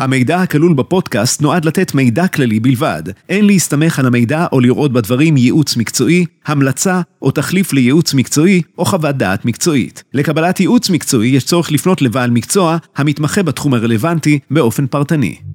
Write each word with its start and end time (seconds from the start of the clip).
המידע 0.00 0.42
הכלול 0.42 0.74
בפודקאסט 0.74 1.42
נועד 1.42 1.64
לתת 1.64 1.94
מידע 1.94 2.28
כללי 2.28 2.60
בלבד. 2.60 3.02
אין 3.28 3.46
להסתמך 3.46 3.98
על 3.98 4.06
המידע 4.06 4.46
או 4.52 4.60
לראות 4.60 4.92
בדברים 4.92 5.36
ייעוץ 5.36 5.76
מקצועי, 5.76 6.26
המלצה 6.46 7.00
או 7.22 7.30
תחליף 7.30 7.72
לייעוץ 7.72 8.14
מקצועי 8.14 8.62
או 8.78 8.84
חוות 8.84 9.16
דעת 9.16 9.44
מקצועית. 9.44 10.04
לקבלת 10.14 10.60
ייעוץ 10.60 10.90
מקצועי 10.90 11.28
יש 11.28 11.44
צורך 11.44 11.72
לפנות 11.72 12.02
לבעל 12.02 12.30
מקצוע 12.30 12.76
המתמחה 12.96 13.42
בתחום 13.42 13.74
הרלוונטי 13.74 14.38
באופן 14.50 14.86
פרטני. 14.86 15.53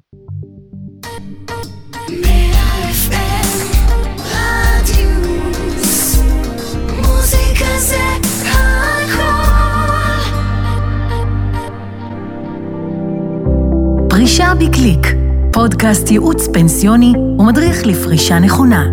פרישה 14.20 14.52
בקליק, 14.54 15.06
פודקאסט 15.52 16.10
ייעוץ 16.10 16.48
פנסיוני 16.52 17.12
ומדריך 17.38 17.86
לפרישה 17.86 18.38
נכונה, 18.38 18.84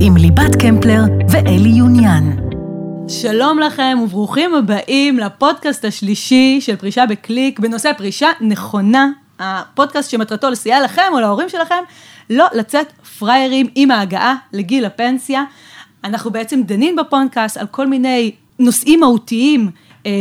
עם 0.00 0.16
ליבת 0.16 0.56
קמפלר 0.60 1.02
ואלי 1.30 1.68
יוניאן. 1.68 2.30
שלום 3.08 3.58
לכם 3.58 3.98
וברוכים 4.04 4.54
הבאים 4.54 5.18
לפודקאסט 5.18 5.84
השלישי 5.84 6.60
של 6.60 6.76
פרישה 6.76 7.06
בקליק 7.06 7.58
בנושא 7.58 7.92
פרישה 7.98 8.28
נכונה, 8.40 9.10
הפודקאסט 9.38 10.10
שמטרתו 10.10 10.50
לסייע 10.50 10.84
לכם 10.84 11.12
או 11.12 11.20
להורים 11.20 11.48
שלכם 11.48 11.84
לא 12.30 12.46
לצאת 12.54 12.92
פראיירים 13.18 13.66
עם 13.74 13.90
ההגעה 13.90 14.34
לגיל 14.52 14.84
הפנסיה. 14.84 15.44
אנחנו 16.04 16.30
בעצם 16.30 16.62
דנים 16.62 16.96
בפודקאסט 16.96 17.56
על 17.56 17.66
כל 17.66 17.86
מיני 17.86 18.32
נושאים 18.58 19.00
מהותיים 19.00 19.70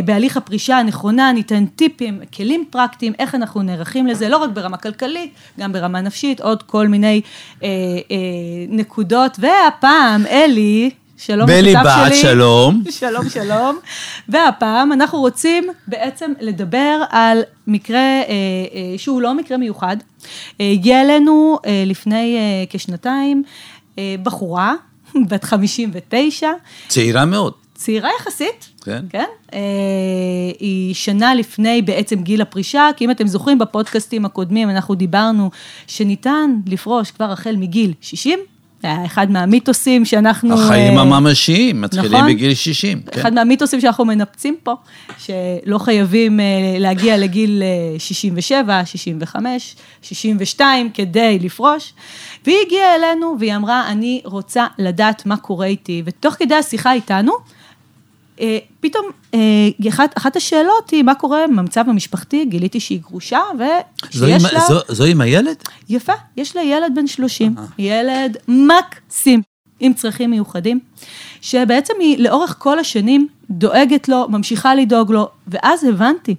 בהליך 0.05 0.37
הפרישה 0.37 0.77
הנכונה, 0.77 1.31
ניתן 1.31 1.65
טיפים, 1.65 2.19
כלים 2.33 2.65
פרקטיים, 2.69 3.13
איך 3.19 3.35
אנחנו 3.35 3.61
נערכים 3.61 4.07
לזה, 4.07 4.29
לא 4.29 4.37
רק 4.37 4.49
ברמה 4.49 4.77
כלכלית, 4.77 5.33
גם 5.59 5.73
ברמה 5.73 6.01
נפשית, 6.01 6.41
עוד 6.41 6.63
כל 6.63 6.87
מיני 6.87 7.21
אה, 7.63 7.67
אה, 8.11 8.17
נקודות. 8.69 9.37
והפעם, 9.39 10.25
אלי, 10.25 10.89
שלום 11.17 11.47
בלי 11.47 11.75
השותף 11.75 11.89
בת, 12.05 12.07
שלי. 12.07 12.21
שלום. 12.21 12.83
שלום, 12.99 13.29
שלום. 13.29 13.79
והפעם 14.29 14.91
אנחנו 14.91 15.19
רוצים 15.19 15.67
בעצם 15.87 16.33
לדבר 16.39 17.03
על 17.09 17.41
מקרה 17.67 17.97
אה, 17.97 18.23
אה, 18.29 18.97
שהוא 18.97 19.21
לא 19.21 19.33
מקרה 19.33 19.57
מיוחד. 19.57 19.97
אה, 20.61 20.71
הגיע 20.71 21.01
אלינו 21.01 21.59
אה, 21.65 21.83
לפני 21.85 22.37
אה, 22.37 22.63
כשנתיים 22.69 23.43
אה, 23.99 24.15
בחורה, 24.23 24.73
בת 25.29 25.43
59, 25.43 26.51
צעירה 26.87 27.25
מאוד. 27.25 27.62
צעירה 27.83 28.09
יחסית. 28.19 28.69
כן. 28.83 29.05
כן. 29.09 29.25
אה, 29.53 29.59
היא 30.59 30.93
שנה 30.93 31.35
לפני 31.35 31.81
בעצם 31.81 32.21
גיל 32.21 32.41
הפרישה, 32.41 32.89
כי 32.97 33.05
אם 33.05 33.11
אתם 33.11 33.27
זוכרים 33.27 33.59
בפודקאסטים 33.59 34.25
הקודמים, 34.25 34.69
אנחנו 34.69 34.95
דיברנו 34.95 35.51
שניתן 35.87 36.55
לפרוש 36.67 37.11
כבר 37.11 37.31
החל 37.31 37.55
מגיל 37.55 37.93
60. 38.01 38.39
זה 38.83 38.87
היה 38.87 39.05
אחד 39.05 39.31
מהמיתוסים 39.31 40.05
שאנחנו... 40.05 40.53
החיים 40.53 40.97
אה, 40.97 41.01
הממשיים 41.01 41.81
מתחילים 41.81 42.11
נכון. 42.11 42.27
בגיל 42.27 42.53
60. 42.53 43.01
כן. 43.01 43.19
אחד 43.19 43.33
מהמיתוסים 43.33 43.81
שאנחנו 43.81 44.05
מנפצים 44.05 44.55
פה, 44.63 44.73
שלא 45.17 45.77
חייבים 45.77 46.39
אה, 46.39 46.45
להגיע 46.79 47.17
לגיל 47.17 47.63
אה, 47.63 47.99
67, 47.99 48.85
65, 48.85 49.75
62 50.01 50.89
כדי 50.93 51.39
לפרוש. 51.41 51.93
והיא 52.45 52.57
הגיעה 52.65 52.95
אלינו 52.95 53.35
והיא 53.39 53.55
אמרה, 53.55 53.87
אני 53.87 54.21
רוצה 54.25 54.67
לדעת 54.77 55.25
מה 55.25 55.37
קורה 55.37 55.65
איתי. 55.65 56.01
ותוך 56.05 56.33
כדי 56.33 56.55
השיחה 56.55 56.93
איתנו, 56.93 57.33
פתאום 58.79 59.05
אה, 59.33 59.39
אחת, 59.89 60.17
אחת 60.17 60.35
השאלות 60.35 60.89
היא, 60.89 61.03
מה 61.03 61.15
קורה 61.15 61.43
עם 61.43 61.59
המצב 61.59 61.83
המשפחתי? 61.87 62.45
גיליתי 62.45 62.79
שהיא 62.79 62.99
גרושה 63.01 63.39
זו 64.11 64.25
ושיש 64.25 64.45
עם- 64.45 64.53
לה... 64.53 64.59
זו- 64.67 64.79
זו 64.93 65.03
עם 65.03 65.21
הילד? 65.21 65.55
יפה, 65.89 66.13
יש 66.37 66.55
לה 66.55 66.63
ילד 66.63 66.91
בן 66.95 67.07
30, 67.07 67.55
ילד 67.79 68.37
מקסים, 68.47 69.41
עם 69.79 69.93
צרכים 69.93 70.31
מיוחדים, 70.31 70.79
שבעצם 71.41 71.93
היא 71.99 72.17
לאורך 72.19 72.55
כל 72.59 72.79
השנים 72.79 73.27
דואגת 73.49 74.09
לו, 74.09 74.25
ממשיכה 74.29 74.75
לדאוג 74.75 75.11
לו, 75.11 75.27
ואז 75.47 75.83
הבנתי 75.83 76.35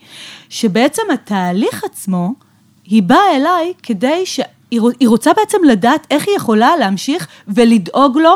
שבעצם 0.49 1.03
התהליך 1.15 1.85
עצמו, 1.85 2.35
היא 2.85 3.03
באה 3.03 3.37
אליי 3.37 3.73
כדי 3.83 4.27
ש... 4.27 4.41
היא 4.71 5.09
רוצה 5.09 5.33
בעצם 5.33 5.59
לדעת 5.69 6.07
איך 6.11 6.25
היא 6.29 6.37
יכולה 6.37 6.77
להמשיך 6.77 7.27
ולדאוג 7.49 8.19
לו, 8.19 8.35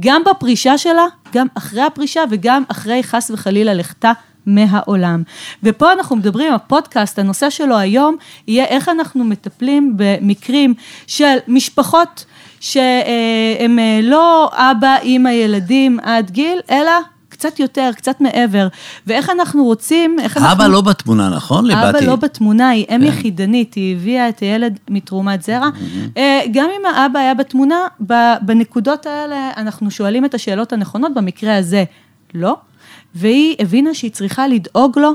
גם 0.00 0.22
בפרישה 0.30 0.78
שלה, 0.78 1.06
גם 1.34 1.46
אחרי 1.54 1.82
הפרישה 1.82 2.20
וגם 2.30 2.62
אחרי 2.68 3.02
חס 3.02 3.30
וחלילה 3.30 3.74
לכתה 3.74 4.12
מהעולם. 4.46 5.22
ופה 5.62 5.92
אנחנו 5.92 6.16
מדברים, 6.16 6.54
הפודקאסט, 6.54 7.18
הנושא 7.18 7.50
שלו 7.50 7.78
היום, 7.78 8.16
יהיה 8.48 8.64
איך 8.64 8.88
אנחנו 8.88 9.24
מטפלים 9.24 9.92
במקרים 9.96 10.74
של 11.06 11.36
משפחות 11.48 12.24
שהם 12.60 13.78
אה, 13.78 14.00
לא 14.02 14.50
אבא, 14.52 14.96
אימא, 15.02 15.28
ילדים 15.28 15.98
עד 16.02 16.30
גיל, 16.30 16.60
אלא 16.70 16.92
קצת 17.34 17.60
יותר, 17.60 17.90
קצת 17.96 18.20
מעבר. 18.20 18.68
ואיך 19.06 19.30
אנחנו 19.30 19.64
רוצים, 19.64 20.16
איך 20.20 20.36
אנחנו... 20.36 20.52
אבא 20.52 20.66
לא 20.66 20.80
בתמונה, 20.80 21.28
נכון? 21.28 21.70
אבא 21.70 21.88
לבתי. 21.90 22.06
לא 22.06 22.16
בתמונה, 22.16 22.68
היא 22.68 22.86
אם 22.90 23.00
כן. 23.00 23.02
יחידנית, 23.02 23.74
היא 23.74 23.96
הביאה 23.96 24.28
את 24.28 24.40
הילד 24.40 24.78
מתרומת 24.90 25.42
זרע. 25.42 25.68
אה, 26.16 26.40
גם 26.52 26.68
אם 26.80 26.86
האבא 26.86 27.18
היה 27.18 27.34
בתמונה, 27.34 27.76
בנקודות 28.42 29.06
האלה 29.06 29.50
אנחנו 29.56 29.90
שואלים 29.90 30.24
את 30.24 30.34
השאלות 30.34 30.72
הנכונות, 30.72 31.14
במקרה 31.14 31.56
הזה 31.56 31.84
לא. 32.34 32.56
והיא 33.14 33.56
הבינה 33.58 33.94
שהיא 33.94 34.10
צריכה 34.10 34.48
לדאוג 34.48 34.98
לו 34.98 35.12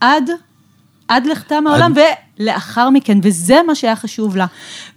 עד, 0.00 0.30
עד 1.08 1.26
לכתה 1.26 1.60
מהעולם, 1.60 1.92
ולאחר 2.38 2.90
מכן, 2.90 3.18
וזה 3.22 3.56
מה 3.66 3.74
שהיה 3.74 3.96
חשוב 3.96 4.36
לה. 4.36 4.46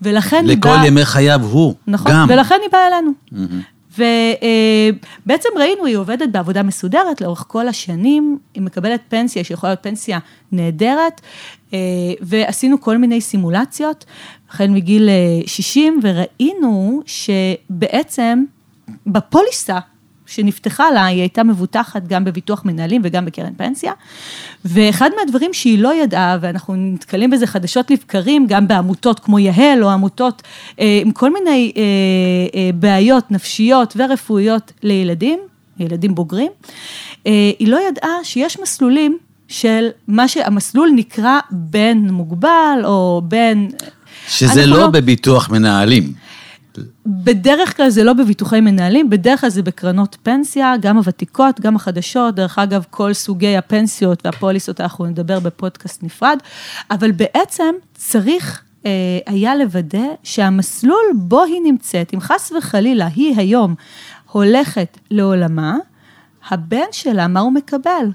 ולכן 0.02 0.46
היא 0.48 0.58
לכל 0.58 0.70
באה... 0.70 0.88
ימי 0.88 1.06
חייו 1.06 1.42
הוא, 1.44 1.76
נכון, 1.88 2.12
גם. 2.12 2.28
ולכן 2.30 2.56
היא 2.62 2.70
באה 2.72 2.88
אלינו. 2.88 3.12
ובעצם 4.00 5.50
ראינו, 5.58 5.86
היא 5.86 5.98
עובדת 5.98 6.30
בעבודה 6.32 6.64
מסודרת 6.64 7.22
לאורך 7.22 7.46
כל 7.48 7.68
השנים, 7.68 8.38
היא 8.54 8.64
מקבלת 8.64 9.02
פנסיה 9.10 9.44
שיכולה 9.44 9.72
להיות 9.72 9.84
פנסיה 9.84 10.20
נהדרת, 10.52 11.22
אה, 11.74 11.80
ועשינו 12.22 12.82
כל 12.82 12.98
מיני 12.98 13.22
סימולציות, 13.22 14.06
החל 14.50 14.68
מגיל 14.68 15.10
אה, 15.10 15.48
60, 15.48 16.00
וראינו 16.04 17.02
שבעצם 17.06 18.44
בפוליסה 19.08 19.80
שנפתחה 20.30 20.92
לה, 20.92 21.06
היא 21.06 21.20
הייתה 21.20 21.44
מבוטחת 21.44 22.08
גם 22.08 22.24
בביטוח 22.24 22.66
מנהלים 22.66 23.02
וגם 23.04 23.26
בקרן 23.26 23.54
פנסיה. 23.58 23.94
ואחד 24.66 25.10
מהדברים 25.20 25.54
שהיא 25.54 25.80
לא 25.80 26.04
ידעה, 26.04 26.38
ואנחנו 26.42 26.76
נתקלים 26.76 27.30
בזה 27.30 27.48
חדשות 27.48 27.92
לבקרים, 27.92 28.48
גם 28.48 28.68
בעמותות 28.68 29.20
כמו 29.20 29.40
יהל, 29.40 29.84
או 29.84 29.90
עמותות 29.90 30.42
אה, 30.80 31.00
עם 31.06 31.12
כל 31.12 31.34
מיני 31.34 31.72
אה, 31.78 31.82
אה, 32.56 32.70
בעיות 32.74 33.32
נפשיות 33.32 33.94
ורפואיות 33.98 34.72
לילדים, 34.84 35.40
ילדים 35.80 36.16
בוגרים, 36.16 36.52
אה, 37.28 37.52
היא 37.60 37.68
לא 37.68 37.80
ידעה 37.90 38.24
שיש 38.24 38.60
מסלולים 38.60 39.18
של 39.48 39.88
מה 40.08 40.28
שהמסלול 40.28 40.92
נקרא 40.96 41.40
בן 41.52 41.98
מוגבל, 41.98 42.82
או 42.84 43.22
בן... 43.26 43.68
שזה 44.28 44.64
אנחנו 44.64 44.78
לא 44.78 44.88
בביטוח 44.88 45.50
מנהלים. 45.50 46.14
בדרך 47.06 47.78
כלל 47.78 47.90
זה 47.90 48.04
לא 48.04 48.14
בביטוחי 48.14 48.62
מנהלים, 48.62 49.10
בדרך 49.10 49.42
כלל 49.42 49.50
זה 49.50 49.64
בקרנות 49.64 50.18
פנסיה, 50.24 50.74
גם 50.82 50.98
הוותיקות, 50.98 51.60
גם 51.60 51.76
החדשות, 51.76 52.36
דרך 52.36 52.60
אגב, 52.60 52.86
כל 52.90 53.14
סוגי 53.14 53.58
הפנסיות 53.58 54.26
והפוליסות, 54.26 54.82
אנחנו 54.82 55.06
נדבר 55.06 55.40
בפודקאסט 55.40 56.04
נפרד, 56.04 56.38
אבל 56.92 57.12
בעצם 57.12 57.76
צריך 57.94 58.64
אה, 58.86 58.92
היה 59.28 59.56
לוודא 59.56 60.08
שהמסלול 60.24 61.06
בו 61.16 61.44
היא 61.44 61.62
נמצאת, 61.64 62.14
אם 62.14 62.22
חס 62.22 62.52
וחלילה 62.58 63.08
היא 63.16 63.38
היום 63.38 63.76
הולכת 64.32 64.98
לעולמה, 65.12 65.78
הבן 66.50 66.88
שלה, 66.92 67.28
מה 67.28 67.40
הוא 67.40 67.52
מקבל? 67.52 68.12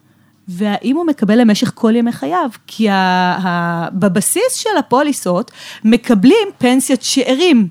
והאם 0.48 0.96
הוא 0.96 1.06
מקבל 1.06 1.40
למשך 1.40 1.72
כל 1.74 1.96
ימי 1.96 2.12
חייו? 2.12 2.50
כי 2.66 2.90
ה, 2.90 2.94
ה, 2.94 3.88
בבסיס 3.92 4.54
של 4.54 4.76
הפוליסות 4.78 5.50
מקבלים 5.84 6.48
פנסיית 6.58 7.02
שאירים. 7.02 7.68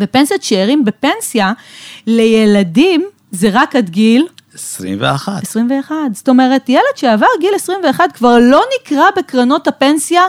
ופנסיית 0.00 0.42
שאירים 0.42 0.84
בפנסיה 0.84 1.52
לילדים 2.06 3.04
זה 3.30 3.48
רק 3.52 3.76
עד 3.76 3.90
גיל 3.90 4.26
21. 4.54 5.42
21. 5.42 5.94
זאת 6.12 6.28
אומרת, 6.28 6.68
ילד 6.68 6.96
שעבר 6.96 7.26
גיל 7.40 7.54
21 7.54 8.12
כבר 8.12 8.38
לא 8.38 8.62
נקרא 8.80 9.04
בקרנות 9.16 9.68
הפנסיה 9.68 10.22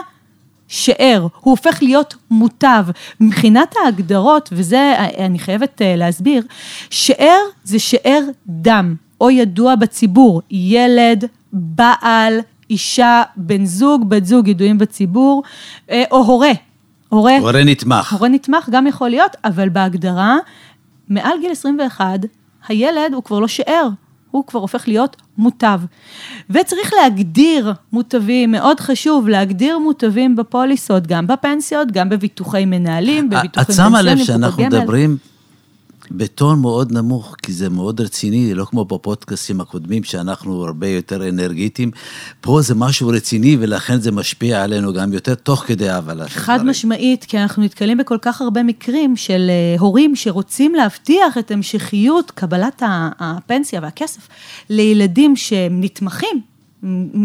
שאר, 0.68 1.26
הוא 1.40 1.50
הופך 1.50 1.82
להיות 1.82 2.14
מוטב. 2.30 2.84
מבחינת 3.20 3.74
ההגדרות, 3.84 4.48
וזה 4.52 4.94
אני 5.18 5.38
חייבת 5.38 5.82
אה, 5.82 5.96
להסביר, 5.96 6.42
שאר 6.90 7.38
זה 7.64 7.78
שאר 7.78 8.20
דם, 8.46 8.94
או 9.20 9.30
ידוע 9.30 9.74
בציבור, 9.74 10.42
ילד, 10.50 11.24
בעל, 11.52 12.40
אישה, 12.70 13.22
בן 13.36 13.64
זוג, 13.64 14.08
בת 14.08 14.26
זוג 14.26 14.48
ידועים 14.48 14.78
בציבור, 14.78 15.42
אה, 15.90 16.04
או 16.10 16.16
הורה. 16.16 16.52
הורה, 17.12 17.38
הורה 17.38 17.64
נתמך. 17.64 18.12
הורה 18.12 18.28
נתמך 18.28 18.68
גם 18.72 18.86
יכול 18.86 19.08
להיות, 19.08 19.36
אבל 19.44 19.68
בהגדרה, 19.68 20.36
מעל 21.08 21.38
גיל 21.40 21.50
21, 21.50 22.20
הילד 22.68 23.14
הוא 23.14 23.22
כבר 23.22 23.40
לא 23.40 23.48
שאר, 23.48 23.88
הוא 24.30 24.46
כבר 24.46 24.60
הופך 24.60 24.88
להיות 24.88 25.16
מוטב. 25.38 25.80
וצריך 26.50 26.92
להגדיר 27.02 27.72
מוטבים, 27.92 28.50
מאוד 28.50 28.80
חשוב 28.80 29.28
להגדיר 29.28 29.78
מוטבים 29.78 30.36
בפוליסות, 30.36 31.06
גם 31.06 31.26
בפנסיות, 31.26 31.92
גם 31.92 32.08
בביטוחי 32.08 32.64
מנהלים, 32.64 33.30
בביטוחים 33.30 33.62
את 33.70 33.76
שמה 33.76 34.02
לב 34.02 34.18
שאנחנו. 34.18 34.62
מדברים 34.64 35.16
בטון 36.10 36.60
מאוד 36.60 36.92
נמוך, 36.92 37.36
כי 37.42 37.52
זה 37.52 37.68
מאוד 37.68 38.00
רציני, 38.00 38.54
לא 38.54 38.64
כמו 38.64 38.84
בפודקאסטים 38.84 39.60
הקודמים, 39.60 40.04
שאנחנו 40.04 40.64
הרבה 40.64 40.86
יותר 40.86 41.28
אנרגטיים. 41.28 41.90
פה 42.40 42.60
זה 42.62 42.74
משהו 42.74 43.08
רציני, 43.08 43.56
ולכן 43.60 44.00
זה 44.00 44.12
משפיע 44.12 44.62
עלינו 44.62 44.92
גם 44.92 45.12
יותר 45.12 45.34
תוך 45.34 45.64
כדי 45.66 45.90
של 46.28 46.40
חד. 46.40 46.64
משמעית, 46.64 47.24
כי 47.24 47.38
אנחנו 47.38 47.62
נתקלים 47.62 47.98
בכל 47.98 48.18
כך 48.22 48.40
הרבה 48.40 48.62
מקרים 48.62 49.16
של 49.16 49.50
אה, 49.50 49.80
הורים 49.80 50.16
שרוצים 50.16 50.74
להבטיח 50.74 51.38
את 51.38 51.50
המשכיות 51.50 52.30
קבלת 52.30 52.82
הפנסיה 53.18 53.80
והכסף 53.82 54.28
לילדים 54.70 55.36
שהם 55.36 55.80
נתמכים. 55.80 56.40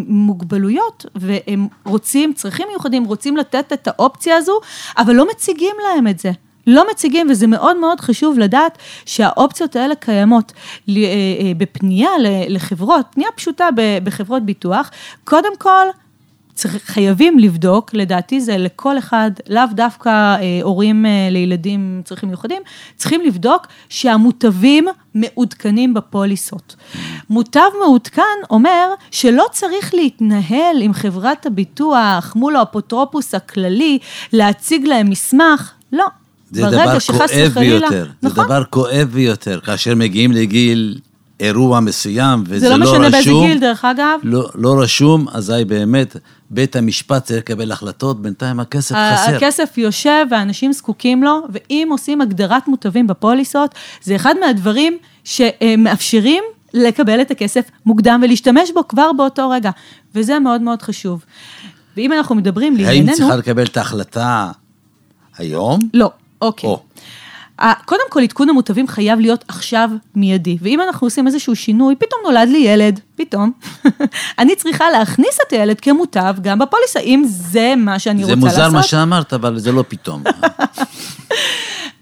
מוגבלויות, 0.08 1.06
והם 1.16 1.68
רוצים, 1.86 2.34
צרכים 2.34 2.68
מיוחדים, 2.70 3.04
רוצים 3.04 3.38
לתת 3.38 3.74
את 3.74 3.88
האופציה 3.88 4.36
הזו, 4.36 4.60
אבל 4.98 5.16
לא 5.16 5.28
מציגים 5.32 5.76
להם 5.84 6.08
את 6.08 6.20
זה. 6.20 6.32
לא 6.68 6.86
מציגים, 6.92 7.28
וזה 7.30 7.48
מאוד 7.48 7.78
מאוד 7.78 8.00
חשוב 8.00 8.40
לדעת 8.40 8.78
שהאופציות 9.06 9.76
האלה 9.76 9.96
קיימות 9.96 10.54
אה, 10.90 10.94
אה, 10.96 11.52
בפנייה 11.58 12.10
לחברות, 12.50 13.06
פנייה 13.12 13.30
פשוטה 13.36 13.70
בחברות 14.04 14.44
ביטוח. 14.44 14.92
קודם 15.24 15.58
כל, 15.58 15.88
צריך, 16.58 16.84
חייבים 16.86 17.40
לבדוק, 17.40 17.94
לדעתי 17.94 18.42
זה 18.42 18.58
לכל 18.58 18.98
אחד, 18.98 19.32
לאו 19.50 19.64
דווקא 19.72 20.10
אה, 20.10 20.60
הורים 20.64 21.06
אה, 21.06 21.28
לילדים 21.32 21.80
עם 21.80 22.02
צרכים 22.06 22.30
מיוחדים, 22.30 22.62
צריכים 22.96 23.22
לבדוק 23.22 23.68
שהמוטבים 23.90 24.88
מעודכנים 25.16 25.94
בפוליסות. 25.94 26.76
מוטב 27.30 27.70
מעודכן 27.80 28.24
אומר 28.50 28.94
שלא 29.12 29.46
צריך 29.52 29.94
להתנהל 29.94 30.82
עם 30.82 30.94
חברת 30.94 31.46
הביטוח 31.46 32.34
מול 32.36 32.56
האפוטרופוס 32.56 33.36
הכללי, 33.36 34.00
להציג 34.34 34.86
להם 34.86 35.10
מסמך, 35.10 35.72
לא. 35.92 36.06
זה 36.52 36.62
דבר 36.62 37.00
כואב 37.00 37.30
וחלילה- 37.52 37.80
ביותר. 37.90 38.06
נכון. 38.24 38.36
זה 38.36 38.44
דבר 38.44 38.64
כואב 38.64 39.10
ביותר, 39.14 39.60
כאשר 39.60 39.96
מגיעים 39.96 40.32
לגיל 40.32 41.00
אירוע 41.40 41.80
מסוים, 41.80 42.44
וזה 42.48 42.60
זה 42.60 42.70
לא 42.70 42.78
לא 42.78 42.84
רשום. 42.86 43.02
משנה 43.02 43.10
באיזה 43.10 43.30
גיל, 43.48 43.60
דרך 43.60 43.86
אגב. 43.86 44.20
לא, 44.24 44.50
לא 44.56 44.82
רשום, 44.82 45.28
אזי 45.34 45.66
באמת 45.68 46.16
בית 46.50 46.76
המשפט 46.76 47.24
צריך 47.24 47.40
לקבל 47.40 47.72
החלטות, 47.72 48.22
בינתיים 48.22 48.60
הכסף 48.60 48.96
חסר. 48.96 49.36
הכסף 49.36 49.78
יושב 49.78 50.26
ואנשים 50.32 50.74
זקוקים 50.74 51.24
לו, 51.24 51.42
ואם 51.50 51.88
עושים 51.92 52.22
הגדרת 52.22 52.68
מוטבים 52.68 53.08
בפוליסות, 53.08 53.76
זה 54.02 54.16
אחד 54.16 54.36
מהדברים 54.46 54.98
שמאפשרים 55.24 56.44
לקבל 56.74 57.22
את 57.22 57.32
הכסף 57.32 57.62
מוקדם 57.86 58.20
ולהשתמש 58.24 58.72
בו 58.74 58.88
כבר 58.88 59.14
באותו 59.18 59.50
רגע, 59.50 59.72
וזה 60.16 60.40
מאוד 60.40 60.62
מאוד 60.62 60.82
חשוב. 60.82 61.26
ואם 61.98 62.14
אנחנו 62.14 62.36
מדברים 62.36 62.74
האם 62.76 62.82
לענייננו... 62.84 63.14
צריכה 63.18 63.36
לקבל 63.36 63.66
את 63.66 63.78
ההחלטה 63.78 64.52
היום? 65.38 65.80
לא, 65.94 66.12
אוקיי. 66.42 66.70
או. 66.70 66.80
קודם 67.86 68.02
כל, 68.10 68.22
עדכון 68.22 68.50
המוטבים 68.50 68.88
חייב 68.88 69.20
להיות 69.20 69.46
עכשיו 69.48 69.90
מיידי. 70.16 70.58
ואם 70.62 70.82
אנחנו 70.82 71.08
עושים 71.08 71.28
איזשהו 71.28 71.56
שינוי, 71.56 71.96
פתאום 71.96 72.22
נולד 72.24 72.50
לי 72.50 72.58
ילד, 72.58 73.00
פתאום, 73.16 73.52
אני 74.40 74.56
צריכה 74.56 74.90
להכניס 74.90 75.38
את 75.48 75.54
הילד 75.54 75.80
כמוטב 75.80 76.36
גם 76.42 76.60
בפוליסה, 76.60 77.00
אם 77.00 77.24
זה 77.28 77.74
מה 77.78 78.00
שאני 78.00 78.24
זה 78.24 78.34
רוצה 78.34 78.46
לעשות. 78.46 78.58
מוזר 78.58 78.70
מה 78.70 78.84
שאמרת, 78.84 79.34
אבל 79.34 79.60
זה 79.60 79.72
לא 79.72 79.84
פתאום. 79.88 80.24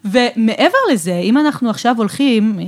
ומעבר 0.06 0.78
לזה, 0.92 1.16
אם 1.24 1.38
אנחנו 1.38 1.70
עכשיו 1.70 1.96
הולכים, 1.98 2.60
אה, 2.60 2.64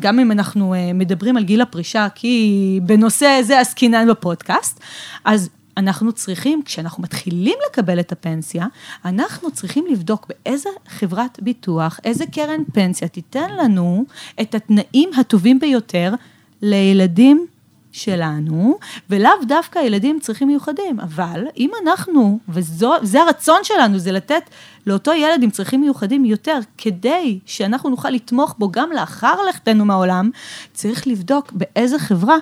גם 0.00 0.18
אם 0.18 0.32
אנחנו 0.32 0.74
אה, 0.74 0.92
מדברים 0.94 1.36
על 1.36 1.44
גיל 1.44 1.60
הפרישה, 1.60 2.06
כי 2.14 2.80
בנושא 2.82 3.40
זה 3.42 3.60
עסקינן 3.60 4.08
בפודקאסט, 4.10 4.80
אז 5.24 5.48
אנחנו 5.76 6.12
צריכים, 6.12 6.62
כשאנחנו 6.64 7.02
מתחילים 7.02 7.54
לקבל 7.70 8.00
את 8.00 8.12
הפנסיה, 8.12 8.66
אנחנו 9.04 9.50
צריכים 9.50 9.86
לבדוק 9.90 10.26
באיזה 10.28 10.68
חברת 10.88 11.38
ביטוח, 11.42 12.00
איזה 12.04 12.24
קרן 12.26 12.60
פנסיה 12.72 13.08
תיתן 13.08 13.50
לנו 13.56 14.04
את 14.40 14.54
התנאים 14.54 15.10
הטובים 15.16 15.58
ביותר 15.58 16.14
לילדים 16.62 17.46
שלנו, 17.92 18.78
ולאו 19.10 19.30
דווקא 19.48 19.78
ילדים 19.78 20.14
עם 20.14 20.20
צרכים 20.20 20.48
מיוחדים, 20.48 21.00
אבל 21.00 21.44
אם 21.56 21.70
אנחנו, 21.82 22.38
וזה 22.48 23.22
הרצון 23.22 23.60
שלנו, 23.62 23.98
זה 23.98 24.12
לתת 24.12 24.42
לאותו 24.86 25.12
ילד 25.12 25.42
עם 25.42 25.50
צרכים 25.50 25.80
מיוחדים 25.80 26.24
יותר, 26.24 26.58
כדי 26.78 27.38
שאנחנו 27.46 27.90
נוכל 27.90 28.10
לתמוך 28.10 28.54
בו 28.58 28.70
גם 28.70 28.90
לאחר 28.92 29.42
לכתנו 29.48 29.84
מהעולם, 29.84 30.30
צריך 30.72 31.06
לבדוק 31.06 31.52
באיזה 31.52 31.98
חברה 31.98 32.36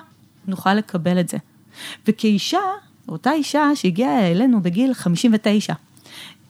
נוכל 0.47 0.73
לקבל 0.73 1.19
את 1.19 1.29
זה. 1.29 1.37
וכאישה, 2.07 2.59
אותה 3.09 3.31
אישה 3.31 3.69
שהגיעה 3.75 4.31
אלינו 4.31 4.61
בגיל 4.61 4.93
59, 4.93 5.73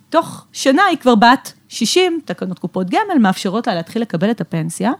תוך 0.09 0.45
שנה 0.53 0.83
היא 0.83 0.97
כבר 0.97 1.15
בת 1.15 1.53
60, 1.69 2.19
תקנות 2.25 2.59
קופות 2.59 2.89
גמל 2.89 3.19
מאפשרות 3.19 3.67
לה 3.67 3.75
להתחיל 3.75 4.01
לקבל 4.01 4.31
את 4.31 4.41
הפנסיה, 4.41 4.91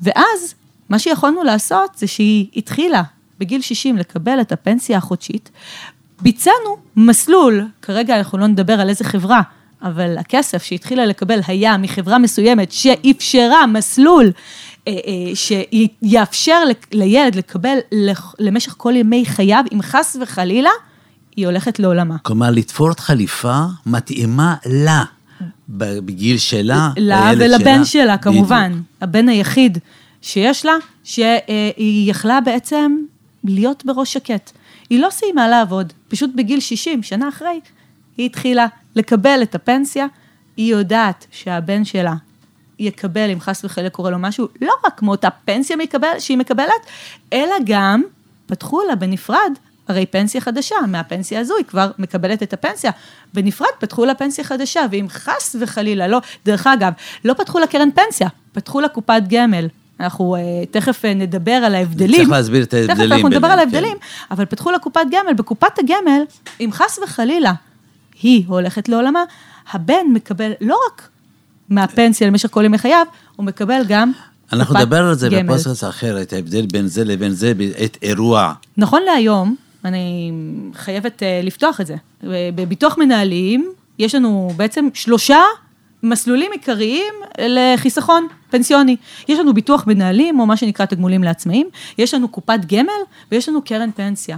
ואז 0.00 0.54
מה 0.88 0.98
שיכולנו 0.98 1.42
לעשות 1.42 1.90
זה 1.94 2.06
שהיא 2.06 2.46
התחילה 2.56 3.02
בגיל 3.38 3.60
60 3.60 3.96
לקבל 3.96 4.40
את 4.40 4.52
הפנסיה 4.52 4.98
החודשית, 4.98 5.50
ביצענו 6.20 6.76
מסלול, 6.96 7.66
כרגע 7.82 8.18
אנחנו 8.18 8.38
לא 8.38 8.46
נדבר 8.46 8.80
על 8.80 8.88
איזה 8.88 9.04
חברה, 9.04 9.42
אבל 9.82 10.18
הכסף 10.18 10.62
שהתחילה 10.62 11.06
לקבל 11.06 11.40
היה 11.46 11.76
מחברה 11.76 12.18
מסוימת 12.18 12.72
שאפשרה 12.72 13.66
מסלול 13.66 14.32
שיאפשר 15.34 16.64
ל- 16.64 16.98
לילד 16.98 17.34
לקבל 17.34 17.78
למשך 18.38 18.74
כל 18.76 18.96
ימי 18.96 19.24
חייו, 19.26 19.64
אם 19.74 19.82
חס 19.82 20.16
וחלילה, 20.20 20.70
היא 21.36 21.46
הולכת 21.46 21.78
לעולמה. 21.78 22.16
כלומר, 22.22 22.50
לתפור 22.50 22.92
חליפה 22.98 23.62
מתאימה 23.86 24.54
לה, 24.66 25.04
בגיל 25.68 26.38
שלה, 26.38 26.90
לה 26.96 27.32
לילד 27.32 27.42
ולבן 27.42 27.84
שלה. 27.84 28.18
כמובן. 28.18 28.80
הבן 29.00 29.28
היחיד 29.28 29.78
שיש 30.22 30.64
לה, 30.66 30.72
שהיא 31.04 32.10
יכלה 32.10 32.40
בעצם 32.40 32.96
להיות 33.44 33.84
בראש 33.86 34.12
שקט. 34.12 34.50
היא 34.90 35.00
לא 35.00 35.08
סיימה 35.10 35.48
לעבוד, 35.48 35.92
פשוט 36.08 36.30
בגיל 36.34 36.60
60, 36.60 37.02
שנה 37.02 37.28
אחרי, 37.28 37.60
היא 38.16 38.26
התחילה 38.26 38.66
לקבל 38.96 39.38
את 39.42 39.54
הפנסיה, 39.54 40.06
היא 40.56 40.72
יודעת 40.72 41.26
שהבן 41.30 41.84
שלה 41.84 42.14
יקבל, 42.82 43.30
אם 43.30 43.40
חס 43.40 43.64
וחלילה 43.64 43.90
קורה 43.90 44.10
לו 44.10 44.18
משהו, 44.18 44.48
לא 44.60 44.72
רק 44.86 45.02
מאותה 45.02 45.28
פנסיה 45.30 45.76
מקבל, 45.76 46.18
שהיא 46.18 46.38
מקבלת, 46.38 46.86
אלא 47.32 47.54
גם 47.64 48.02
פתחו 48.46 48.82
לה 48.88 48.94
בנפרד, 48.94 49.52
הרי 49.88 50.06
פנסיה 50.06 50.40
חדשה, 50.40 50.74
מהפנסיה 50.88 51.40
הזו 51.40 51.56
היא 51.56 51.64
כבר 51.64 51.90
מקבלת 51.98 52.42
את 52.42 52.52
הפנסיה. 52.52 52.90
בנפרד 53.34 53.68
פתחו 53.78 54.04
לה 54.04 54.14
פנסיה 54.14 54.44
חדשה, 54.44 54.80
ואם 54.90 55.06
חס 55.08 55.56
וחלילה 55.60 56.08
לא, 56.08 56.20
דרך 56.44 56.66
אגב, 56.66 56.92
לא 57.24 57.34
פתחו 57.34 57.58
לה 57.58 57.66
קרן 57.66 57.88
פנסיה, 57.90 58.28
פתחו 58.52 58.80
לה 58.80 58.88
קופת 58.88 59.22
גמל. 59.28 59.68
אנחנו 60.00 60.36
uh, 60.36 60.66
תכף 60.70 61.04
uh, 61.04 61.08
נדבר 61.08 61.52
על 61.52 61.74
ההבדלים. 61.74 62.16
צריך 62.16 62.30
להסביר 62.30 62.62
את 62.62 62.74
ההבדלים 62.74 62.98
תכף 62.98 63.12
אנחנו 63.12 63.28
נדבר 63.28 63.40
ביניהם, 63.40 63.52
על 63.52 63.58
ההבדלים, 63.58 63.96
אבל 64.30 64.44
פתחו 64.44 64.70
לה 64.70 64.78
קופת 64.78 65.00
גמל. 65.10 65.32
בקופת 65.32 65.78
הגמל, 65.78 66.22
אם 66.60 66.70
חס 66.72 66.98
וחלילה 67.04 67.52
היא 68.22 68.44
הולכת 68.46 68.88
לעולמה, 68.88 69.24
הבן 69.72 70.06
מקבל 70.12 70.52
לא 70.60 70.78
רק 70.86 71.08
מהפנסיה 71.74 72.26
למשך 72.26 72.48
כל 72.50 72.64
ימי 72.64 72.78
חייו, 72.78 73.06
הוא 73.36 73.46
מקבל 73.46 73.82
גם 73.88 74.12
אנחנו 74.52 74.78
נדבר 74.78 75.02
על 75.02 75.14
זה. 75.14 75.28
בפוסט 75.30 75.84
אחר, 75.84 76.22
את 76.22 76.32
ההבדל 76.32 76.66
בין 76.66 76.86
זה 76.86 77.04
לבין 77.04 77.30
זה, 77.30 77.52
את 77.84 77.98
אירוע. 78.02 78.52
נכון 78.76 79.02
להיום, 79.02 79.56
אני 79.84 80.32
חייבת 80.74 81.22
uh, 81.22 81.46
לפתוח 81.46 81.80
את 81.80 81.86
זה. 81.86 81.94
בביטוח 82.54 82.98
מנהלים, 82.98 83.72
יש 83.98 84.14
לנו 84.14 84.52
בעצם 84.56 84.88
שלושה 84.94 85.38
מסלולים 86.02 86.52
עיקריים 86.52 87.14
לחיסכון 87.38 88.26
פנסיוני. 88.50 88.96
יש 89.28 89.38
לנו 89.38 89.54
ביטוח 89.54 89.86
מנהלים, 89.86 90.40
או 90.40 90.46
מה 90.46 90.56
שנקרא 90.56 90.86
תגמולים 90.86 91.24
לעצמאים, 91.24 91.68
יש 91.98 92.14
לנו 92.14 92.28
קופת 92.28 92.58
גמל, 92.66 93.02
ויש 93.32 93.48
לנו 93.48 93.62
קרן 93.62 93.90
פנסיה. 93.90 94.36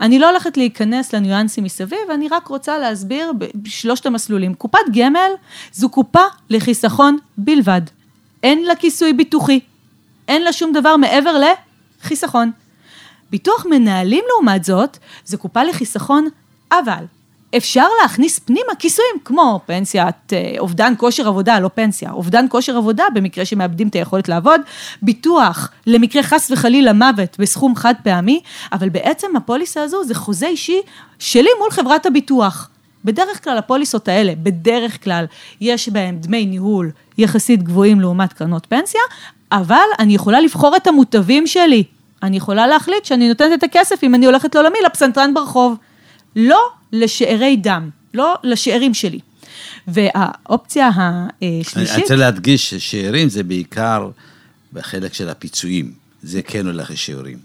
אני 0.00 0.18
לא 0.18 0.30
הולכת 0.30 0.56
להיכנס 0.56 1.14
לניואנסים 1.14 1.64
מסביב, 1.64 2.10
אני 2.14 2.28
רק 2.28 2.46
רוצה 2.46 2.78
להסביר 2.78 3.32
בשלושת 3.54 4.06
המסלולים. 4.06 4.54
קופת 4.54 4.78
גמל 4.92 5.30
זו 5.72 5.88
קופה 5.88 6.22
לחיסכון 6.50 7.18
בלבד. 7.38 7.82
אין 8.42 8.64
לה 8.64 8.76
כיסוי 8.76 9.12
ביטוחי, 9.12 9.60
אין 10.28 10.42
לה 10.42 10.52
שום 10.52 10.72
דבר 10.72 10.96
מעבר 10.96 11.40
לחיסכון. 12.02 12.50
ביטוח 13.30 13.66
מנהלים 13.70 14.24
לעומת 14.28 14.64
זאת, 14.64 14.98
זה 15.24 15.36
קופה 15.36 15.64
לחיסכון, 15.64 16.28
אבל 16.72 17.04
אפשר 17.56 17.86
להכניס 18.02 18.38
פנימה 18.38 18.74
כיסויים 18.78 19.16
כמו 19.24 19.60
פנסיית 19.66 20.32
אה, 20.32 20.54
אובדן 20.58 20.92
כושר 20.96 21.28
עבודה, 21.28 21.60
לא 21.60 21.70
פנסיה, 21.74 22.10
אובדן 22.10 22.46
כושר 22.48 22.76
עבודה 22.76 23.04
במקרה 23.14 23.44
שמאבדים 23.44 23.88
את 23.88 23.94
היכולת 23.94 24.28
לעבוד, 24.28 24.60
ביטוח 25.02 25.70
למקרה 25.86 26.22
חס 26.22 26.50
וחלילה 26.50 26.92
מוות 26.92 27.36
בסכום 27.38 27.76
חד 27.76 27.94
פעמי, 28.02 28.40
אבל 28.72 28.88
בעצם 28.88 29.36
הפוליסה 29.36 29.82
הזו 29.82 30.04
זה 30.04 30.14
חוזה 30.14 30.46
אישי 30.46 30.80
שלי 31.18 31.48
מול 31.58 31.70
חברת 31.70 32.06
הביטוח. 32.06 32.68
בדרך 33.04 33.44
כלל 33.44 33.58
הפוליסות 33.58 34.08
האלה, 34.08 34.32
בדרך 34.42 35.04
כלל, 35.04 35.24
יש 35.60 35.88
בהן 35.88 36.18
דמי 36.20 36.46
ניהול 36.46 36.90
יחסית 37.18 37.62
גבוהים 37.62 38.00
לעומת 38.00 38.32
קרנות 38.32 38.66
פנסיה, 38.66 39.00
אבל 39.52 39.86
אני 39.98 40.14
יכולה 40.14 40.40
לבחור 40.40 40.76
את 40.76 40.86
המוטבים 40.86 41.46
שלי. 41.46 41.84
אני 42.22 42.36
יכולה 42.36 42.66
להחליט 42.66 43.04
שאני 43.04 43.28
נותנת 43.28 43.58
את 43.58 43.62
הכסף, 43.62 44.04
אם 44.04 44.14
אני 44.14 44.26
הולכת 44.26 44.54
לעולמי, 44.54 44.78
לפסנתרן 44.86 45.34
ברחוב. 45.34 45.76
לא 46.36 46.58
לשארי 46.92 47.56
דם, 47.56 47.90
לא 48.14 48.34
לשארים 48.42 48.94
שלי. 48.94 49.18
והאופציה 49.88 50.90
אני 50.96 51.60
השלישית, 51.60 52.02
רוצה 52.02 52.16
להדגיש 52.16 52.70
ששאירים 52.70 53.28
זה 53.28 53.42
בעיקר 53.42 54.08
בחלק 54.72 55.14
של 55.14 55.28
הפיצויים. 55.28 55.92
זה 56.22 56.42
כן 56.42 56.66
הולך 56.66 56.90
לשאירים. 56.90 57.38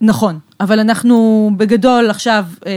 נכון, 0.00 0.38
אבל 0.60 0.80
אנחנו 0.80 1.50
בגדול 1.56 2.10
עכשיו 2.10 2.44
אה, 2.66 2.72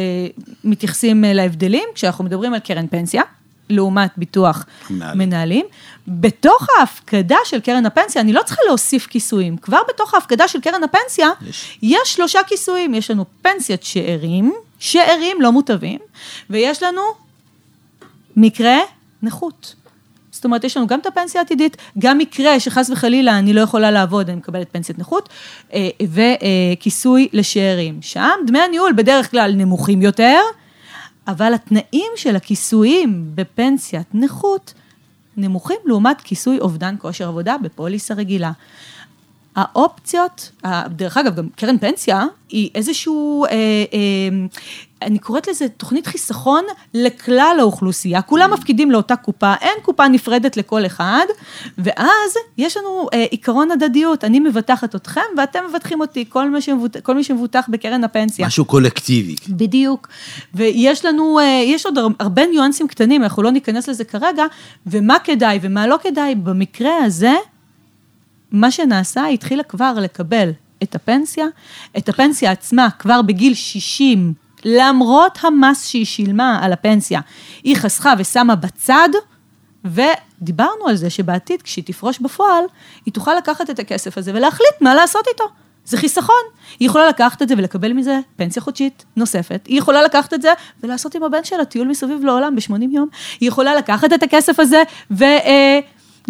מתייחסים 0.63 1.25
אה, 1.25 1.33
להבדלים, 1.33 1.83
כשאנחנו 1.95 2.23
מדברים 2.23 2.53
על 2.53 2.59
קרן 2.59 2.87
פנסיה, 2.87 3.23
לעומת 3.69 4.11
ביטוח 4.17 4.65
מנהלים. 4.89 5.17
מנהלים. 5.19 5.65
בתוך 6.07 6.67
ההפקדה 6.79 7.37
של 7.45 7.59
קרן 7.59 7.85
הפנסיה, 7.85 8.21
אני 8.21 8.33
לא 8.33 8.41
צריכה 8.45 8.61
להוסיף 8.67 9.07
כיסויים. 9.07 9.57
כבר 9.57 9.79
בתוך 9.89 10.13
ההפקדה 10.13 10.47
של 10.47 10.61
קרן 10.61 10.83
הפנסיה, 10.83 11.29
יש. 11.47 11.77
יש 11.81 12.13
שלושה 12.13 12.39
כיסויים. 12.47 12.93
יש 12.93 13.11
לנו 13.11 13.25
פנסיית 13.41 13.83
שאירים, 13.83 14.53
שאירים 14.81 15.41
לא 15.41 15.51
מוטבים, 15.51 15.99
ויש 16.49 16.83
לנו 16.83 17.01
מקרה 18.35 18.77
נכות. 19.21 19.75
זאת 20.31 20.45
אומרת, 20.45 20.63
יש 20.63 20.77
לנו 20.77 20.87
גם 20.87 20.99
את 20.99 21.05
הפנסיה 21.05 21.41
העתידית, 21.41 21.77
גם 21.99 22.17
מקרה 22.17 22.59
שחס 22.59 22.89
וחלילה 22.89 23.39
אני 23.39 23.53
לא 23.53 23.61
יכולה 23.61 23.91
לעבוד, 23.91 24.29
אני 24.29 24.37
מקבלת 24.37 24.67
פנסיית 24.71 24.99
נכות, 24.99 25.29
אה, 25.73 25.89
וכיסוי 26.01 27.27
לשאירים. 27.33 28.01
שם 28.01 28.29
דמי 28.47 28.59
הניהול 28.59 28.93
בדרך 28.93 29.31
כלל 29.31 29.53
נמוכים 29.55 30.01
יותר, 30.01 30.39
אבל 31.27 31.53
התנאים 31.53 32.11
של 32.15 32.35
הכיסויים 32.35 33.31
בפנסיית 33.35 34.07
נכות 34.13 34.73
נמוכים 35.37 35.77
לעומת 35.85 36.21
כיסוי 36.21 36.59
אובדן 36.59 36.95
כושר 36.99 37.27
עבודה 37.27 37.55
בפוליסה 37.61 38.13
רגילה. 38.13 38.51
האופציות, 39.55 40.51
דרך 40.87 41.17
אגב, 41.17 41.35
גם 41.35 41.47
קרן 41.55 41.77
פנסיה 41.77 42.25
היא 42.49 42.69
איזשהו, 42.75 43.45
אה, 43.45 43.49
אה, 43.51 43.57
אני 45.01 45.19
קוראת 45.19 45.47
לזה 45.47 45.67
תוכנית 45.69 46.07
חיסכון 46.07 46.63
לכלל 46.93 47.55
האוכלוסייה. 47.59 48.21
כולם 48.21 48.53
מפקידים 48.53 48.91
לאותה 48.91 49.15
קופה, 49.15 49.53
אין 49.61 49.73
קופה 49.81 50.07
נפרדת 50.07 50.57
לכל 50.57 50.85
אחד, 50.85 51.25
ואז 51.77 52.31
יש 52.57 52.77
לנו 52.77 53.07
אה, 53.13 53.25
עיקרון 53.31 53.71
הדדיות, 53.71 54.23
אני 54.23 54.39
מבטחת 54.39 54.95
אתכם 54.95 55.21
ואתם 55.37 55.59
מבטחים 55.69 56.01
אותי, 56.01 56.25
כל, 56.29 56.49
מה 56.49 56.61
שמבוט, 56.61 56.97
כל 56.97 57.15
מי 57.15 57.23
שמבוטח 57.23 57.65
בקרן 57.69 58.03
הפנסיה. 58.03 58.47
משהו 58.47 58.65
קולקטיבי. 58.65 59.35
בדיוק. 59.49 60.07
ויש 60.53 61.05
לנו, 61.05 61.39
אה, 61.39 61.45
יש 61.65 61.85
עוד 61.85 61.97
הר- 61.97 62.07
הרבה 62.19 62.45
ניואנסים 62.47 62.87
קטנים, 62.87 63.23
אנחנו 63.23 63.43
לא 63.43 63.51
ניכנס 63.51 63.89
לזה 63.89 64.03
כרגע, 64.03 64.43
ומה 64.87 65.19
כדאי 65.23 65.59
ומה 65.61 65.87
לא 65.87 65.97
כדאי. 66.03 66.35
במקרה 66.35 66.97
הזה, 67.03 67.33
מה 68.51 68.71
שנעשה, 68.71 69.23
היא 69.23 69.33
התחילה 69.33 69.63
כבר 69.63 69.93
לקבל 69.97 70.51
את 70.83 70.95
הפנסיה, 70.95 71.45
את 71.97 72.09
הפנסיה 72.09 72.51
עצמה 72.51 72.87
כבר 72.99 73.21
בגיל 73.21 73.53
60, 73.53 74.33
למרות 74.65 75.39
המס 75.41 75.87
שהיא 75.87 76.05
שילמה 76.05 76.59
על 76.61 76.73
הפנסיה, 76.73 77.21
היא 77.63 77.75
חסכה 77.75 78.13
ושמה 78.17 78.55
בצד, 78.55 79.09
ודיברנו 79.85 80.87
על 80.87 80.95
זה 80.95 81.09
שבעתיד, 81.09 81.61
כשהיא 81.61 81.83
תפרוש 81.83 82.19
בפועל, 82.19 82.63
היא 83.05 83.13
תוכל 83.13 83.35
לקחת 83.35 83.69
את 83.69 83.79
הכסף 83.79 84.17
הזה 84.17 84.31
ולהחליט 84.33 84.81
מה 84.81 84.95
לעשות 84.95 85.27
איתו. 85.27 85.43
זה 85.85 85.97
חיסכון. 85.97 86.43
היא 86.79 86.87
יכולה 86.87 87.07
לקחת 87.07 87.41
את 87.41 87.47
זה 87.47 87.55
ולקבל 87.57 87.93
מזה 87.93 88.19
פנסיה 88.35 88.61
חודשית 88.61 89.05
נוספת. 89.15 89.65
היא 89.67 89.77
יכולה 89.77 90.03
לקחת 90.03 90.33
את 90.33 90.41
זה 90.41 90.53
ולעשות 90.83 91.15
עם 91.15 91.23
הבן 91.23 91.43
שלה 91.43 91.65
טיול 91.65 91.87
מסביב 91.87 92.25
לעולם 92.25 92.55
ב-80 92.55 92.73
יום. 92.91 93.07
היא 93.39 93.47
יכולה 93.47 93.75
לקחת 93.75 94.13
את 94.13 94.23
הכסף 94.23 94.59
הזה 94.59 94.83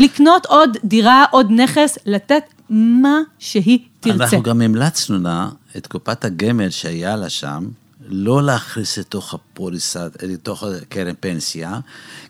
ולקנות 0.01 0.46
עוד 0.46 0.77
דירה, 0.84 1.25
עוד 1.31 1.48
נכס, 1.51 1.98
לתת 2.05 2.43
מה 2.70 3.20
שהיא 3.39 3.79
תרצה. 4.00 4.24
אנחנו 4.24 4.43
גם 4.43 4.62
המלצנו 4.62 5.20
לה 5.20 5.50
את 5.77 5.88
קופת 5.88 6.25
הגמל 6.25 6.70
שהיה 6.70 7.15
לה 7.15 7.29
שם, 7.29 7.65
לא 8.08 8.43
להכניס 8.43 8.98
לתוך 8.98 9.34
הפוליסה, 9.34 10.08
לתוך 10.22 10.63
קרן 10.89 11.13
פנסיה, 11.20 11.79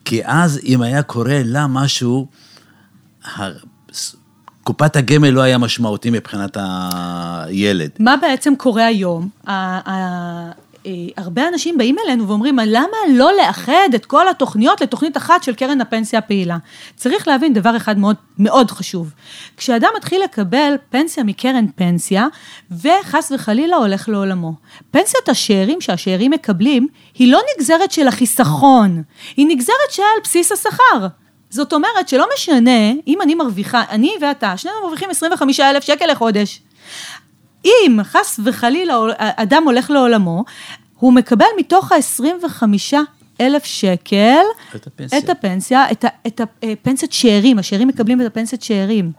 כי 0.05 0.21
אז 0.25 0.59
אם 0.65 0.81
היה 0.81 1.03
קורה 1.03 1.41
לה 1.45 1.67
משהו, 1.67 2.27
קופת 4.63 4.95
הגמל 4.95 5.29
לא 5.29 5.41
היה 5.41 5.57
משמעותי 5.57 6.09
מבחינת 6.09 6.57
הילד. 6.59 7.89
מה 7.99 8.15
בעצם 8.21 8.53
קורה 8.57 8.85
היום? 8.85 9.29
הרבה 11.17 11.47
אנשים 11.47 11.77
באים 11.77 11.95
אלינו 12.05 12.27
ואומרים, 12.27 12.59
למה 12.65 12.97
לא 13.09 13.31
לאחד 13.37 13.89
את 13.95 14.05
כל 14.05 14.29
התוכניות 14.29 14.81
לתוכנית 14.81 15.17
אחת 15.17 15.43
של 15.43 15.53
קרן 15.53 15.81
הפנסיה 15.81 16.19
הפעילה? 16.19 16.57
צריך 16.95 17.27
להבין 17.27 17.53
דבר 17.53 17.77
אחד 17.77 17.97
מאוד, 17.97 18.15
מאוד 18.37 18.71
חשוב. 18.71 19.13
כשאדם 19.57 19.89
מתחיל 19.97 20.23
לקבל 20.23 20.73
פנסיה 20.89 21.23
מקרן 21.23 21.65
פנסיה, 21.75 22.27
וחס 22.71 23.31
וחלילה 23.35 23.75
הולך 23.75 24.09
לעולמו. 24.09 24.53
פנסיית 24.91 25.29
השאירים 25.29 25.81
שהשאירים 25.81 26.31
מקבלים, 26.31 26.87
היא 27.15 27.31
לא 27.31 27.39
נגזרת 27.55 27.91
של 27.91 28.07
החיסכון, 28.07 29.03
היא 29.37 29.47
נגזרת 29.47 29.91
של 29.91 30.03
בסיס 30.23 30.51
השכר. 30.51 31.07
זאת 31.49 31.73
אומרת 31.73 32.09
שלא 32.09 32.25
משנה, 32.33 32.91
אם 33.07 33.21
אני 33.21 33.35
מרוויחה, 33.35 33.83
אני 33.89 34.11
ואתה, 34.21 34.57
שנינו 34.57 34.77
מרוויחים 34.83 35.09
25,000 35.09 35.83
שקל 35.83 36.11
לחודש. 36.11 36.61
אם 37.65 37.97
חס 38.03 38.39
וחלילה 38.43 38.93
אדם 39.17 39.63
הולך 39.65 39.89
לעולמו, 39.89 40.43
הוא 40.99 41.13
מקבל 41.13 41.45
מתוך 41.57 41.91
ה-25 41.91 42.63
אלף 43.41 43.65
שקל 43.65 44.43
את 44.75 44.87
הפנסיה. 44.87 45.19
את 45.19 45.29
הפנסיה, 45.29 45.91
את, 45.91 46.05
ה, 46.05 46.07
את 46.27 46.41
הפנסיית 46.41 47.13
שאירים, 47.13 47.59
השאירים 47.59 47.87
מקבלים 47.87 48.21
את 48.21 48.25
הפנסיית 48.25 48.63
שאירים. 48.63 49.11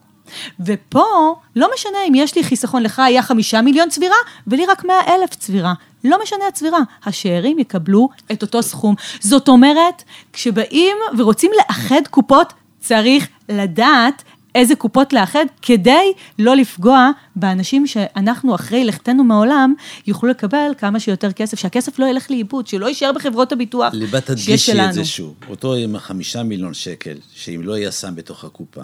ופה, 0.60 1.34
לא 1.56 1.68
משנה 1.74 1.98
אם 2.08 2.14
יש 2.14 2.36
לי 2.36 2.44
חיסכון, 2.44 2.82
לך 2.82 2.98
היה 2.98 3.22
חמישה 3.22 3.62
מיליון 3.62 3.88
צבירה, 3.88 4.16
ולי 4.46 4.66
רק 4.66 4.84
מאה 4.84 5.14
אלף 5.14 5.34
צבירה. 5.34 5.74
לא 6.04 6.22
משנה 6.22 6.46
הצבירה, 6.48 6.78
השאירים 7.04 7.58
יקבלו 7.58 8.08
את 8.32 8.42
אותו 8.42 8.62
סכום. 8.62 8.94
זאת 9.20 9.48
אומרת, 9.48 10.02
כשבאים 10.32 10.96
ורוצים 11.18 11.50
לאחד 11.56 12.06
קופות, 12.10 12.52
צריך 12.80 13.28
לדעת 13.48 14.22
איזה 14.54 14.74
קופות 14.74 15.12
לאחד, 15.12 15.44
כדי 15.62 16.12
לא 16.38 16.56
לפגוע 16.56 17.10
באנשים 17.36 17.86
שאנחנו 17.86 18.54
אחרי 18.54 18.84
לכתנו 18.84 19.24
מהעולם, 19.24 19.74
יוכלו 20.06 20.30
לקבל 20.30 20.70
כמה 20.78 21.00
שיותר 21.00 21.32
כסף, 21.32 21.58
שהכסף 21.58 21.98
לא 21.98 22.06
ילך 22.06 22.30
לאיבוד, 22.30 22.66
שלא 22.66 22.86
יישאר 22.86 23.12
בחברות 23.12 23.52
הביטוח 23.52 23.94
ליבה 23.94 24.18
שיש 24.20 24.26
תדגישי 24.26 24.72
את. 24.88 24.92
זה 24.92 25.04
שוב. 25.04 25.34
אותו 25.48 25.74
עם 25.74 25.96
החמישה 25.96 26.42
מיליון 26.42 26.74
שקל, 26.74 27.14
שאם 27.34 27.60
לא 27.64 27.74
היה 27.74 27.92
שם 27.92 28.14
בתוך 28.14 28.44
הקופה, 28.44 28.82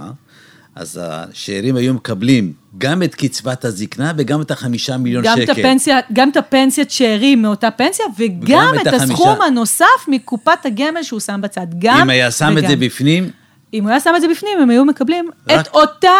אז 0.75 1.01
השאירים 1.03 1.77
היו 1.77 1.95
מקבלים 1.95 2.53
גם 2.79 3.03
את 3.03 3.15
קצבת 3.15 3.65
הזקנה 3.65 4.13
וגם 4.19 4.41
את 4.43 4.51
החמישה 4.51 4.97
מיליון 4.97 5.25
גם 5.25 5.37
שקל. 5.41 5.53
את 5.53 5.59
הפנסיה, 5.59 5.99
גם 6.13 6.31
את 6.31 6.37
הפנסיית 6.37 6.91
שאירים 6.91 7.43
מאותה 7.43 7.71
פנסיה, 7.71 8.07
וגם 8.19 8.39
וגם 8.43 8.75
את 8.77 8.81
את 8.81 8.87
החמישה- 8.95 9.13
הסכום 9.13 9.43
הנוסף 9.43 9.85
מקופת 10.09 10.67
הגמל 10.67 11.03
שהוא 11.03 11.21
שם 11.21 11.41
בצד. 11.43 11.67
גם 11.79 12.01
אם 12.01 12.11
היה 12.11 12.31
שם 12.31 12.53
את 12.53 12.59
וגם. 12.59 12.69
זה 12.69 12.77
בפנים, 12.77 13.31
אם 13.75 13.83
הוא 13.83 13.91
היה 13.91 14.01
שם 14.01 14.13
את 14.17 14.21
זה 14.21 14.29
בפנים, 14.29 14.59
הם 14.61 14.71
היו 14.71 14.85
מקבלים 14.85 15.31
רק- 15.49 15.61
את 15.67 15.75
אותה 15.75 16.13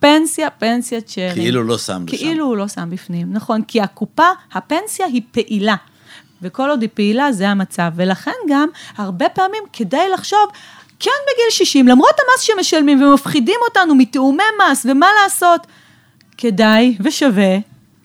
פנסיה, 0.00 0.50
פנסיית 0.50 1.08
שאירים. 1.08 1.34
כאילו 1.34 1.62
לא 1.64 1.78
שם 1.78 2.04
לשם. 2.06 2.16
כאילו 2.16 2.46
הוא 2.46 2.56
לא 2.56 2.68
שם 2.68 2.90
בפנים, 2.90 3.32
נכון, 3.32 3.62
כי 3.62 3.80
הקופה, 3.80 4.26
הפנסיה 4.52 5.06
היא 5.06 5.22
פעילה. 5.30 5.74
וכל 6.42 6.70
עוד 6.70 6.82
היא 6.82 6.90
פעילה, 6.94 7.32
זה 7.32 7.48
המצב. 7.48 7.90
ולכן 7.96 8.30
גם, 8.48 8.68
הרבה 8.96 9.28
פעמים 9.28 9.62
כדאי 9.72 10.08
לחשוב, 10.14 10.48
כן 11.00 11.10
בגיל 11.26 11.50
60, 11.50 11.88
למרות 11.88 12.10
המס 12.20 12.40
שמשלמים 12.40 13.02
ומפחידים 13.02 13.56
אותנו 13.68 13.94
מתיאומי 13.94 14.42
מס 14.72 14.86
ומה 14.90 15.06
לעשות, 15.22 15.66
כדאי 16.38 16.96
ושווה 17.00 17.56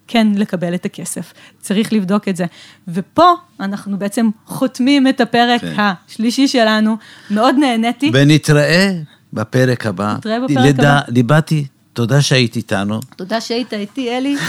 כן 0.08 0.28
לקבל 0.36 0.76
את 0.76 0.86
הכסף. 0.86 1.34
צריך 1.62 1.94
לבדוק 1.94 2.28
את 2.28 2.36
זה. 2.36 2.46
ופה 2.88 3.32
אנחנו 3.60 4.00
בעצם 4.00 4.30
חותמים 4.46 5.08
את 5.08 5.22
הפרק 5.22 5.62
כן. 5.62 5.74
השלישי 5.78 6.48
שלנו. 6.48 6.98
מאוד 7.32 7.56
נהניתי. 7.60 8.12
ונתראה 8.14 8.92
בפרק 9.34 9.86
הבא. 9.86 10.14
נתראה 10.18 10.40
בפרק 10.40 10.58
לידה- 10.58 10.98
הבא. 11.00 11.12
ליבתי, 11.12 11.66
תודה 11.94 12.22
שהיית 12.22 12.56
איתנו. 12.56 13.00
תודה 13.16 13.42
שהיית 13.42 13.74
איתי, 13.74 14.18
אלי. 14.18 14.36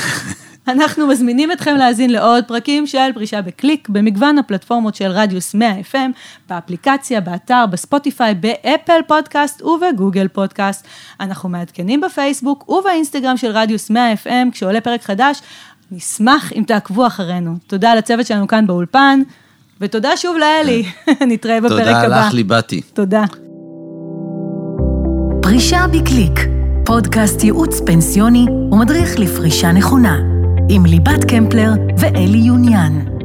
אנחנו 0.68 1.06
מזמינים 1.06 1.52
אתכם 1.52 1.76
להאזין 1.76 2.10
לעוד 2.10 2.44
פרקים 2.44 2.86
של 2.86 3.12
פרישה 3.14 3.42
בקליק, 3.42 3.88
במגוון 3.88 4.38
הפלטפורמות 4.38 4.94
של 4.94 5.06
רדיוס 5.10 5.54
100 5.54 5.80
FM, 5.92 6.10
באפליקציה, 6.48 7.20
באתר, 7.20 7.64
בספוטיפיי, 7.70 8.34
באפל 8.34 9.00
פודקאסט 9.06 9.62
ובגוגל 9.62 10.28
פודקאסט. 10.28 10.86
אנחנו 11.20 11.48
מעדכנים 11.48 12.00
בפייסבוק 12.00 12.68
ובאינסטגרם 12.68 13.36
של 13.36 13.50
רדיוס 13.50 13.90
100 13.90 14.12
FM, 14.12 14.52
כשעולה 14.52 14.80
פרק 14.80 15.02
חדש, 15.02 15.42
נשמח 15.92 16.52
אם 16.52 16.62
תעקבו 16.66 17.06
אחרינו. 17.06 17.54
תודה 17.66 17.94
לצוות 17.94 18.26
שלנו 18.26 18.46
כאן 18.46 18.66
באולפן, 18.66 19.20
ותודה 19.80 20.16
שוב 20.16 20.36
לאלי. 20.36 20.84
נתראה 21.28 21.60
בפרק 21.60 21.78
תודה 21.78 22.00
הבא. 22.00 22.26
לך, 22.26 22.34
ליבתי. 22.34 22.80
תודה. 22.80 23.24
פרישה 25.42 25.86
בקליק, 25.92 26.40
פודקאסט 26.86 27.44
ייעוץ 27.44 27.80
פנסיוני 27.86 28.46
ומדריך 28.72 29.18
לפרישה 29.18 29.72
נכונה, 29.72 30.35
עם 30.68 30.86
ליבת 30.86 31.24
קמפלר 31.24 31.70
ואלי 31.98 32.38
יוניאן. 32.38 33.15